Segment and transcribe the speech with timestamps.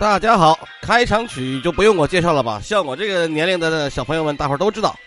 [0.00, 2.58] 大家好，开场曲就不用我介绍了吧？
[2.64, 4.98] 像我这个年龄的小朋友们，大伙儿都知道，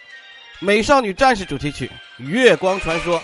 [0.63, 1.89] 《美少女战士》主题曲
[2.23, 3.19] 《月光传说》。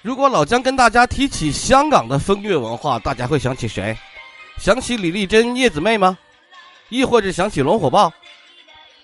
[0.00, 3.98] 如果老姜跟大家提起香港的风月文化，大家会想起谁？
[4.58, 6.16] 想起李丽珍、叶子妹吗？
[6.88, 8.12] 亦或者想起龙火豹？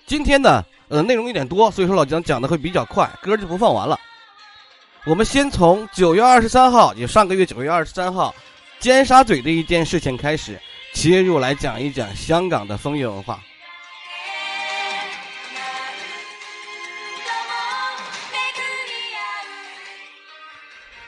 [0.05, 3.99] 今天呢，呃，内容有点多，所以说老姜讲的会比较快，歌就不放完了。
[5.05, 8.33] 我们先从九月二十三号，也上个月九月二十三号，
[8.79, 10.57] 尖沙咀的一件事情开始
[10.93, 13.39] 切入来讲一讲香港的风月文化。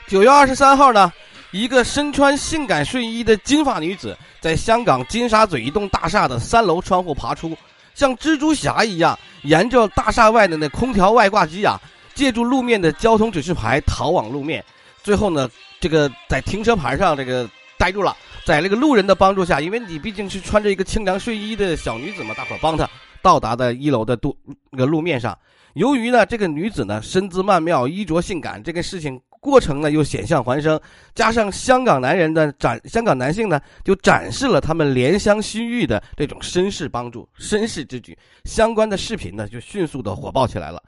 [0.06, 1.10] 九月二十三号呢，
[1.52, 7.56] 一个身穿性感睡衣的金发女子，在香港尖沙咀一栋大厦的三楼窗户爬出，
[7.94, 11.80] 像蜘蛛侠一样，沿着大厦外的那空调外挂机啊，
[12.14, 14.64] 借助路面的交通指示牌逃往路面。
[15.02, 15.48] 最后呢，
[15.80, 22.88] 这个在停车牌上这个呆住了，在那个路人的帮助下，因为你毕竟是穿着一个清凉睡衣的小女子嘛，大伙帮她
[23.22, 24.36] 到达的一楼的路
[24.70, 25.36] 那个路面上。
[25.74, 29.20] 由于呢，这个女子呢身姿曼妙，衣着性感，这个事情。
[29.40, 30.78] 过程呢又险象环生，
[31.14, 40.82] 加上香港男人的展，香港男性呢就展示了他们怜香惜玉的这种绅士帮助、绅士之举，相关的视频呢就迅速的火爆起来了。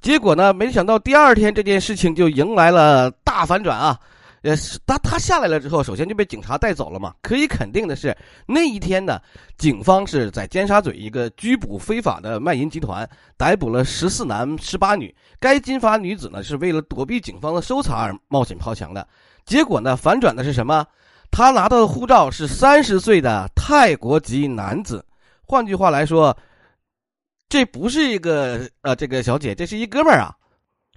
[0.00, 3.98] 结果呢，没想到第二天这件事情就迎来了大反转啊！
[4.42, 7.14] 呃，他他下来了之后，首先就被警察带走了嘛。
[7.22, 9.20] 可以肯定的是，那一天呢，
[9.56, 15.14] 警方是在尖沙咀一个拘捕非法的卖淫集团，逮捕了十四男十八女。
[15.38, 19.06] 该金发女子呢，是为了躲避警方的搜查而冒险抛墙的。
[19.44, 20.84] 结果呢，反转的是什么？
[21.30, 25.04] 他拿到的护照是三十岁的泰国籍男子。
[25.46, 26.36] 换句话来说，
[27.48, 30.34] 这不是一个呃这个小姐，这是一哥们儿啊。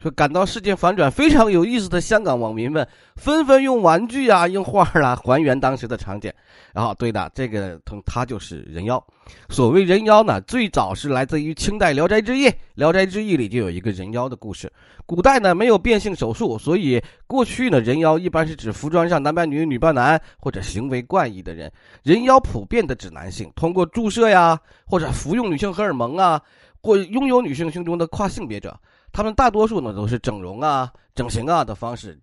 [0.05, 6.31] 说感到事件反转非常有意思的香港网民们，纷纷用玩具啊、用画啊还原当时的场景。
[6.75, 9.03] 然后，对的，这个同他就是人妖。
[9.49, 12.45] 所谓人妖呢，最早是来自于清代《聊斋志异》，
[12.75, 14.71] 《聊斋志异》里就有一个人妖的故事。
[15.07, 21.71] 古代呢没有变性手术，所以过去呢人妖一般是指服装上男扮女、女扮男或者行为怪异的人。
[22.03, 26.39] 人妖普遍的指男性，通过注射呀，或者服用女性荷尔蒙啊，
[26.79, 28.79] 或拥有女性胸中的跨性别者。
[29.15, 32.19] 他们大多数呢都是整容啊、整形啊的方式，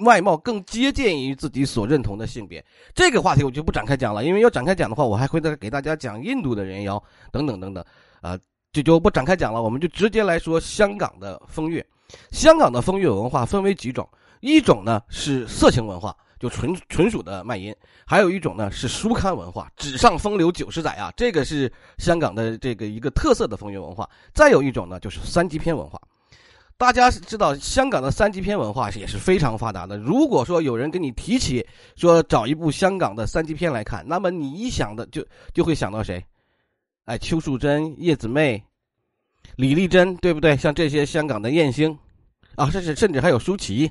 [0.00, 2.64] 外貌更接近于自己所认同的性别。
[2.96, 7.84] 这个话题我就不展开讲了，因为要展开讲的话，我还会再给大家讲印度的人妖等等等等，
[8.22, 8.36] 啊，
[8.72, 9.62] 这就不展开讲了。
[9.62, 11.86] 我们就直接来说香港的风月。
[12.32, 14.08] 香港的风月文化分为几种，
[14.40, 17.72] 一种呢是色情文化，就纯纯属的卖淫；
[18.04, 24.10] 还有一种呢是书刊文化，纸上风流九十载啊，这个是香港的这个一个特色的风月文化。
[24.34, 26.00] 再有一种呢就是三级片文化。
[26.82, 29.96] 大家知道香港的三级片文化也是非常发达的。
[29.96, 36.24] 如果说有人跟你提起说找一部香港的三级片来看，那么你一想的就就会想到谁？
[37.04, 38.60] 哎，邱淑贞、叶子妹、
[39.54, 40.56] 李丽珍，对不对？
[40.56, 41.96] 像这些香港的艳星
[42.56, 43.88] 啊，甚至甚至还有舒淇。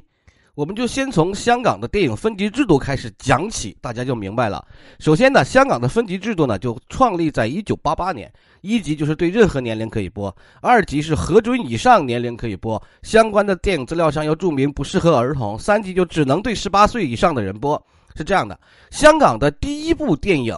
[0.53, 4.65] 我们就先从香港的电影分级制度开始讲起，大家就明白了。
[4.99, 17.81] 首先呢，香港的分级制度呢就创立在一九八八年，一级就是对任何年龄可以播，二级是核准以上年龄可以播，相关的电影资料上要注明不适合儿童，三级就只能对十八岁以上的人播。
[18.15, 20.53] 是这样的，香港的第一部电影，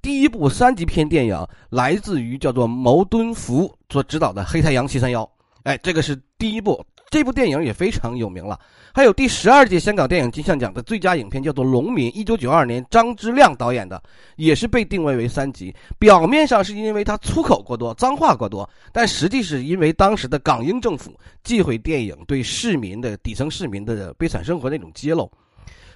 [0.00, 5.24] 第一部三级片电影来自于叫做牟敦福所执导的《黑太阳七三幺》，
[5.64, 6.80] 哎，这个是第一部。
[7.08, 8.58] 这部电影也非常有名了。
[8.92, 14.02] 还有第十二届香港电影金像奖的最佳影片叫做《农民》，一九九二年张之亮导演的，
[14.36, 15.74] 也是被定位为三级。
[15.98, 21.12] 表面上是因为他粗口过多、脏话过多，但实际是因为当时的港英政府
[21.44, 25.30] 忌讳电影对市民的底层市民的悲惨生活那种揭露。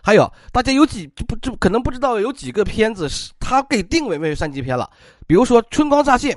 [0.02, 4.88] 还有大家有几不这可能不知道有几个片子是他给定位为三级片了，
[5.26, 6.32] 比如说《春光乍泄》，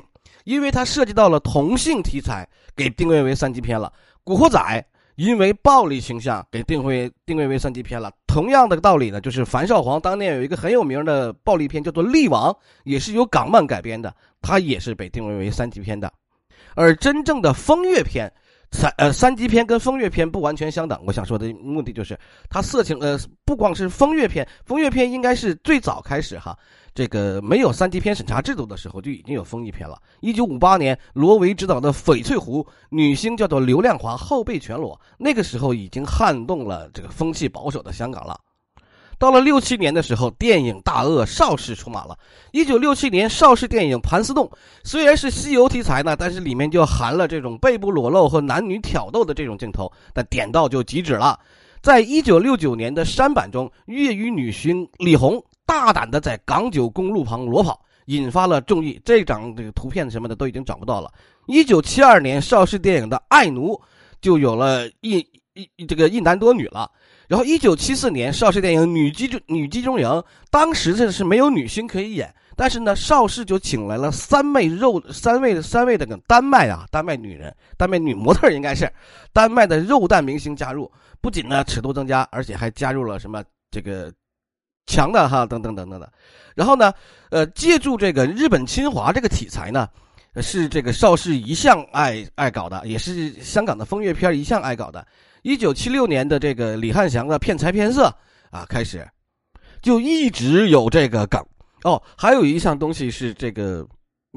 [0.45, 3.91] 因为它涉及到了同性题材，给定位为三级片了。
[4.23, 4.85] 古惑仔
[5.15, 8.11] 因为暴力形象给定位定位为三级片了。
[8.25, 12.51] 同样的道理呢，就是樊少皇当年有一个很有名的暴力片叫做《力王》，
[12.83, 16.11] 也是由港漫改编的，它也是被定位为三级片的。
[16.75, 18.31] 而真正的风月片，
[18.73, 20.99] 三呃三级片跟风月片不完全相等。
[21.05, 26.57] 我想说的目的就是，它色情呃不光是风月片，风月片应该是最早开始哈。
[26.95, 30.01] 这个没有三级片审查制度的时候就已经有风月片了。
[30.21, 38.39] 一九五八年，罗维执导的《翡翠湖》，女星叫做刘亮华，后背全裸，那个时候已经撼动了这个风气保守的香港了。
[39.23, 42.19] 到了六七年的时候，电影大鳄邵氏出马了。
[42.51, 44.45] 一九六七年，邵氏电影《盘丝洞》
[44.83, 51.39] 虽然是西游题材呢，但是里面就含了这种背部裸露和男女挑逗的这种镜头，但点到就即止了。
[51.81, 58.99] 在一九六九年的山版中，粤语女星李红大胆的在港九公路旁裸跑，引发了众议。
[59.05, 61.09] 这张这个图片什么的都已经找不到了。
[61.45, 63.73] 一九七二年，邵氏电影的《爱奴》
[64.19, 66.91] 就有了一一这个一男多女了。
[67.33, 70.07] 然后，一九七四年，邵氏电影《女机中女机中营》，
[70.51, 78.87] 当时这是没有女星可以演，但是呢，邵氏就请来了三位肉三位三位的个丹麦啊，丹麦女人，丹麦女模特应该是
[79.31, 80.91] 丹麦的肉蛋明星加入，
[81.21, 84.13] 不仅呢尺度增加，而且还加入了什么这个
[84.85, 86.13] 强的哈等等等等的。
[86.53, 86.93] 然后呢，
[87.31, 89.89] 呃，借助这个日本侵华这个题材呢，
[90.39, 95.03] 是这个邵氏一向爱爱搞的，也是香港的风月片一向爱搞的。
[95.43, 98.05] 一九七六年的这个李汉祥的骗财骗色
[98.49, 99.05] 啊，开始
[99.81, 101.39] 就一直有这个梗
[101.83, 102.01] 哦。
[102.17, 103.85] 还有一项东西是这个，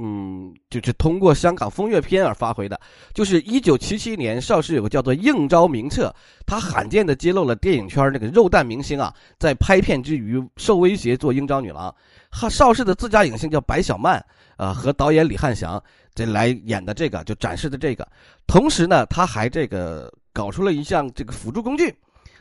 [0.03, 2.81] 嗯，就是通过香港风月片而发挥的，
[3.14, 6.08] 就是一九七七年邵氏有个叫做《应招名册》，
[6.44, 11.94] 他罕见的揭露了电影圈那个肉蛋明星啊，在拍片之余受威胁做应招女郎。
[12.50, 14.23] 邵氏的自家影星叫白小曼
[14.56, 15.81] 啊，和导演李汉祥
[16.17, 18.06] 这来演的这个，就展示的这个。
[18.44, 20.12] 同时呢，他还这个。
[20.37, 21.94] 搞出了一项这个辅助工具，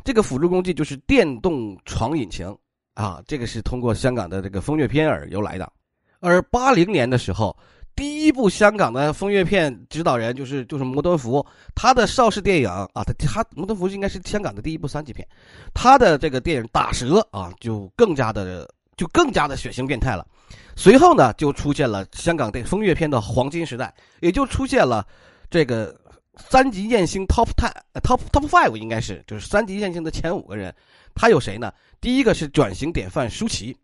[0.04, 2.54] 这个辅助工具就是电动床引擎
[2.94, 5.72] 啊，这个是通过香港的这个风月片而由来的。
[6.20, 7.56] 而八零年的时候，
[7.96, 15.26] 第一部香港的风月片指导人就是就是摩登福，他的邵氏电影啊，他他摩登福应该是香港的第一部三级片，
[15.74, 20.28] 他的这个电影《打蛇》啊，就更加的就更加的血腥变态了。
[20.76, 25.08] 随后呢，就出现了香港电风月片的黄金时代，也就出现了
[25.50, 25.96] 这个。
[26.38, 30.74] 三级艳星 top ten，top top five 应该是就是三级艳星的前五个人，
[31.14, 31.72] 他有谁呢？
[32.02, 33.76] 第一个是转型典范舒淇，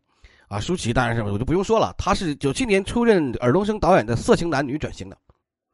[0.47, 5.17] 啊，舒淇当然是我就不用说了，他是九七年出任尔冬升导演的色情男女转型的。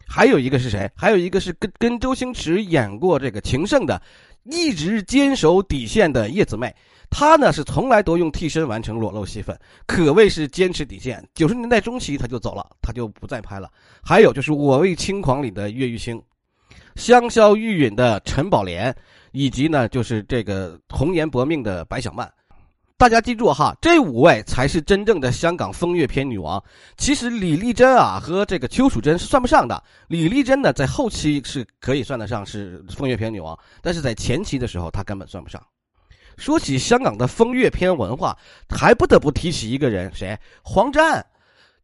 [0.09, 0.89] 还有一个是谁？
[0.95, 4.01] 还有一个是跟跟周星驰演过这个情圣的，
[4.44, 6.74] 一直坚守底线的叶子妹，
[7.09, 11.27] 她呢是从来都用替身完成裸露戏份，可谓是坚持底线。
[11.33, 13.69] 九十年代中期他就走了，他就不再拍了。
[14.01, 16.21] 还有就是《我为轻狂》里的岳玉卿。
[16.97, 18.94] 香消玉殒的陈宝莲，
[19.31, 22.27] 以及呢，就是这个红颜薄命的白小曼，
[22.97, 26.61] 大家记住哈，这五位才是真正的香港风月片女王。
[26.97, 29.81] 其实李丽珍啊和这个邱淑贞是算不上的。
[30.07, 35.61] 李丽珍呢，在后期是可以算得上是风月片女王，但是在前期的时候，她根本算不上。
[36.35, 38.35] 说起香港的风月片文化，
[38.69, 40.35] 还不得不提起一个人，谁？
[40.63, 41.23] 黄沾。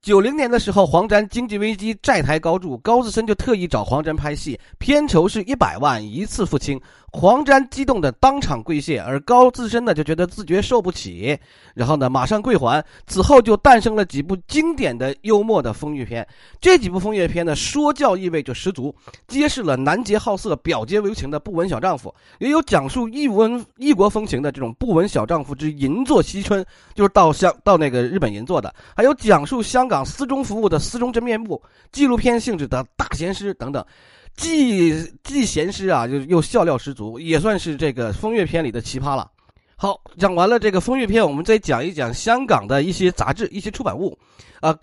[0.04, 6.78] 九零年的时候，黄沾经济危机，债台高筑，高自森就特意找黄沾拍戏，片酬是一百万，一次付清。
[7.15, 11.38] 黄沾激动的当场跪谢，而高自身呢就觉得自觉受不起，
[11.75, 12.83] 然后呢马上跪还。
[13.06, 16.27] 此后就诞生了几部经典的幽默的风月片。
[16.60, 18.94] 这几部风月片呢说教意味就十足，
[19.27, 31.62] 揭示了男杰好色、表节为情的不闻小丈夫，也有讲述异文异国风情的这种不闻小丈夫之银座惜春，就是到香到那个日本银座的，还有讲述香港私中服务的私中真面目、
[31.92, 33.86] 纪录片性质的大闲诗等等。
[34.35, 39.30] 既既闲诗啊，就又笑料十足，也算是这个风月片里的奇葩了。
[39.75, 44.18] 好，讲完了这个风月片，我们再讲一讲香港的一些杂志、一些出版物，
[44.61, 44.78] 啊。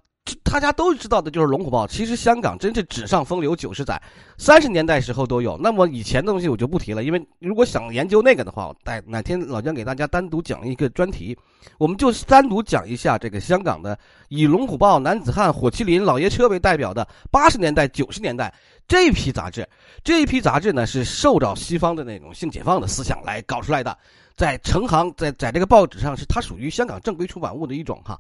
[0.45, 4.01] 大家都知道的就是《龙虎豹》，其实香港真是纸上风流九十载，
[4.37, 5.57] 三十年代时候都有。
[5.57, 11.39] 那么以前的东西我就不提了，因为如果想研究那个的话，待哪天老姜给大家单独讲一个专题，
[11.79, 13.97] 我们就单独讲一下这个香港的
[14.29, 18.53] 以《龙虎豹》《男子汉》《火麒麟》《老爷车》为代表的八十年代、九十年代
[18.89, 19.67] 这一批杂志。
[20.03, 23.97] 这一批杂志呢，是受到西方的那种性解放的思想来搞出来的，
[24.37, 28.19] 在成行在在这个报纸上是它属于香港正规出版物的一种哈。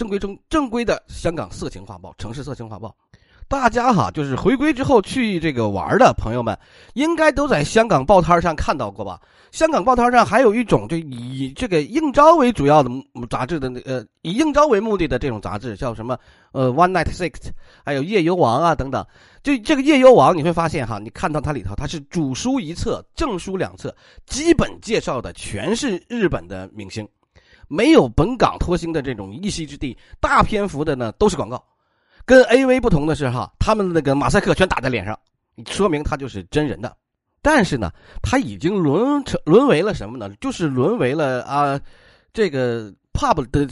[0.00, 2.96] 正规正正规的香港色情画报，城市色情画报，
[3.46, 6.58] 大家哈就是回归之后去这个玩的朋友们，
[6.94, 9.20] 应该都在香港报摊上看到过吧？
[9.52, 12.90] 香港报摊上还有一种就以这个应招为主要的
[13.28, 16.16] 杂志的那呃以应招为目的的这种杂志，叫什么
[16.52, 17.50] 呃 One Night Six，
[17.84, 19.06] 还有夜游王啊等等。
[19.42, 27.06] 就这个夜游王，你会发现哈，你看到它里头，它是主书一册，正书两册，基本介绍的全是日本的明星。
[27.70, 31.64] 没有本港脱星的这种一席之地，大篇幅的呢都是广告。
[32.24, 35.16] 跟 A V 不同的是哈，他们那个马赛克全打在脸上，
[35.68, 36.96] 说明他就是真人的。
[37.40, 40.28] 但是呢，他已经沦成沦为了什么呢？
[40.40, 41.80] 就是沦为了啊，
[42.32, 43.64] 这个 pub 的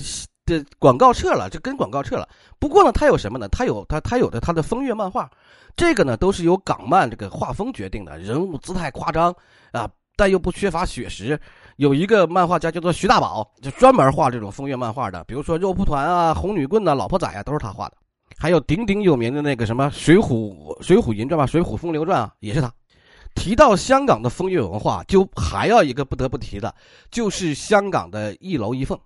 [0.46, 2.28] 的广告撤了，就跟广告撤了。
[2.60, 3.48] 不过呢，他有什么呢？
[3.48, 5.28] 他有他他有的他的风月漫画，
[5.76, 9.34] 这个呢都是由港漫这个画风决定的，人物姿态夸张
[9.72, 9.90] 啊。
[10.16, 11.40] 但又不缺乏血实。
[11.78, 17.94] 有一个漫画家叫做徐大宝，就专门画这种风月漫画的，比如说肉蒲团啊、红女棍呐、老婆仔啊，都是他画的。
[18.36, 22.68] 还有鼎鼎有名的那个什么《水浒水浒银传》吧，《水浒风流传》啊，也是他。
[23.36, 26.74] 提到香港的风月文化，就还要一个不得不提的，
[27.12, 28.98] 就是香港的一楼一凤。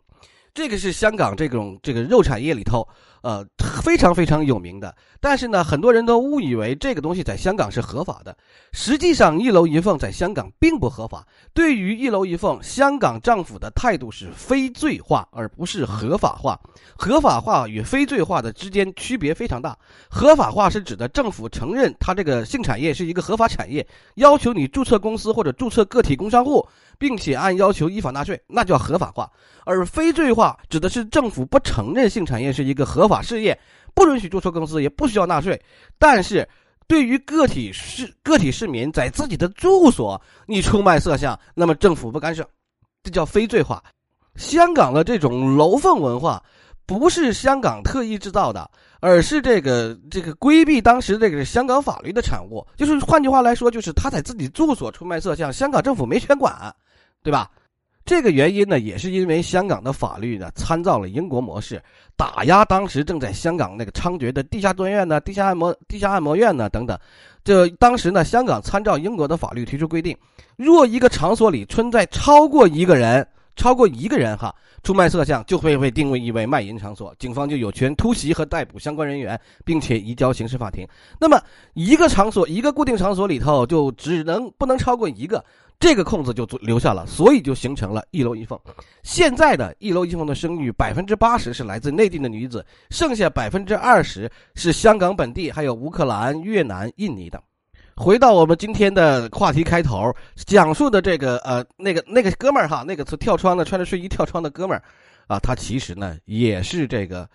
[0.54, 2.87] 这个是香港这种这个肉产业里头，
[3.23, 3.42] 呃，
[3.82, 4.94] 非常非常有名的。
[5.18, 8.37] 但是呢，很多人都误以为这个东西在香港是合法的。
[8.73, 11.26] 实际上，一楼一凤在香港并不合法。
[11.54, 16.61] 对于一楼一凤，香港政府的态度是非罪化，而不是合法化。
[16.97, 19.78] 合法化与非罪化的之间区别非常大。
[20.11, 26.68] 合法化是指的政府承认它这个性产业是一个合法产业，要求你注册公司或者注册个体工商户。
[26.99, 29.28] 并且按要求依法纳税，那叫合法化；
[29.64, 33.58] 而非罪化指的是政府不承认性产业是一个合法事业，
[33.94, 35.61] 不允许注册公司，也不需要纳税。
[35.99, 36.49] 但是，
[36.87, 42.49] 对于个体市个体市民在自己的住所你出卖色相，那么政府不干涉，
[43.02, 43.82] 这叫非罪化。
[44.37, 46.42] 香港的这种楼凤文化，
[46.87, 48.70] 不是香港特意制造的。
[49.04, 56.72] 而是这个这个规避当时这个香港法律的产物，就是换句话来说，就是他在自己住所出卖色相，香港政府没权管，
[57.20, 57.50] 对吧？
[58.04, 61.82] 这个原因呢，也是因为香港的法律呢参照了英国模式，
[62.16, 66.99] 打压当时正在香港那个猖獗的地下蹲院呢、地下按摩、地下按摩院呢等等。
[67.44, 70.16] 这当时呢，香港参照英国的法律提出规定，
[70.56, 73.26] 若一个场所里存在超过一个人。
[73.54, 74.50] 超过一个人哈，
[74.82, 80.88] 出卖色相就会被定位为卖淫场所，警方就有权突袭和逮捕相关人员，并且移交刑事法庭。
[81.21, 81.38] 那么
[81.75, 85.44] 一个场所，一个固定场所里头就只能不能超过一个，
[85.81, 88.59] 这个空子就留下了，所以就形成了一楼一凤。
[89.02, 97.43] 现在的一楼一凤的生育，百分之八十是来自内地的女子，剩下百分之二十是香港本地，还有乌克兰、越南、印尼的。
[97.97, 100.14] 回到我们今天的话题开头，
[100.47, 104.83] 讲述的这个呃那个那个哥们儿哈，那个跳窗的穿着睡衣跳窗的哥们儿，
[105.26, 107.29] 啊，他其实呢也是这个，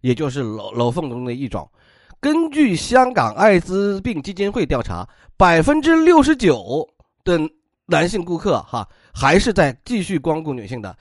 [0.00, 1.68] 也就是楼楼凤中的一种。
[2.20, 6.86] 根据香港艾滋病基金会调查，百分之六十九
[7.24, 7.40] 的
[7.86, 10.96] 男性顾客哈还是在继续光顾女性的，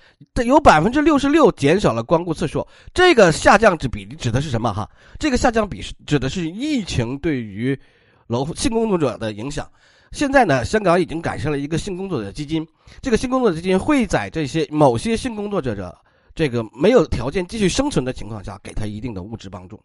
[0.45, 2.65] 有百分之六十六减少了光顾次数。
[2.93, 4.89] 这个下降之比例指的是什么哈？
[5.19, 7.79] 这个下降比指的是疫情对于。
[8.27, 9.69] 楼性工作者的影响，
[10.13, 12.65] 现在呢，香港已经改善了一个性工作者基金。
[13.01, 15.93] 这个性工作者基金会在这些某些性工作者者
[16.33, 19.77] 这个没有条件继续生存的情况下，给他一定的物质帮助。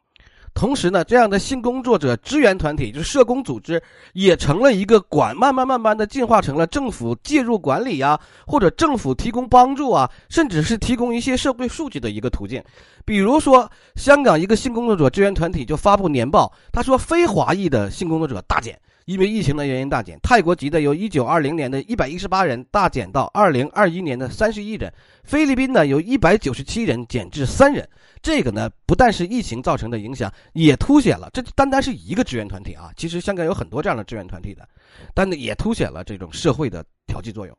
[0.57, 3.81] 同时呢，这样的性工作者支援团体，就是社工组织，
[4.15, 12.65] 也成了一个管慢慢慢慢的进化成了政府介入管理呀，或者政府提供帮助啊，甚至是提供一些社会数据的一个途径。
[13.07, 18.79] 比如说，香港一个性工作者支援团体就发布年报，他说非华裔的性工作者大减。
[19.05, 27.89] 因为疫情的原因大减，泰国籍的由一九二零年的一百一十八人大减到二零二一年的三十一人，菲律宾呢由一百九十七人减至三人。
[28.21, 32.91] 这个呢不但是疫情造成的影响，也凸显了这单单是一个支援团体啊。
[32.97, 34.69] 其实香港有很多这样的支援团体的，
[35.15, 37.57] 但也凸显了这种社会的调剂作用。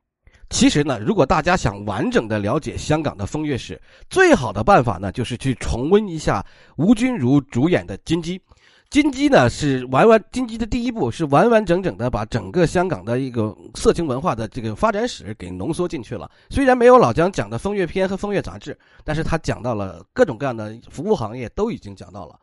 [0.50, 6.44] 其实呢，如果大家想完整的了解香港的风月史，最好的办法呢就是去重温一下
[6.77, 8.39] 吴君如主演的《金鸡》。
[8.89, 16.32] 金鸡呢是完完金鸡的第一部是完完整整的把整个香港的一个色情文化的这个发展史给浓缩进去了。
[16.50, 22.39] 虽然没有老姜讲的风月篇和风月杂志，但是他讲到了各种各样的服务行业都已经讲到了，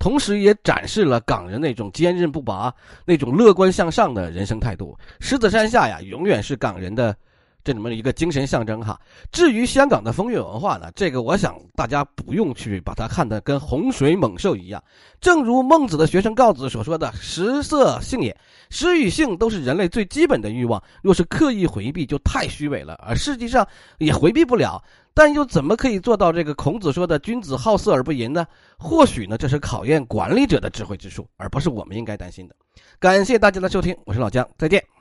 [0.00, 2.74] 同时也展示了港人那种坚韧不拔、
[3.04, 4.98] 那种乐观向上的人生态度。
[5.20, 7.16] 狮子山下呀，永远是港人的。
[7.66, 8.96] 这里面的一个精神象征哈。
[9.32, 14.80] 至于香港的风月文化呢，这个我想大家不用去把它看得跟洪水猛兽一样。
[15.20, 18.36] 正如孟子的学生告子所说的：“食色性也，
[18.70, 20.80] 食与性都是人类最基本的欲望。
[21.02, 22.94] 若是刻意回避，就太虚伪了。
[23.04, 23.66] 而实际上
[23.98, 24.80] 也回避不了。
[25.12, 28.46] 但又怎么可以做到这个孔子说的‘君子好色而不淫’呢？
[28.78, 32.54] 或许呢，这是考验管理者的智慧之术，而不是我们应该担心的。
[33.00, 34.95] 感谢大家的收听，我是老姜，再见。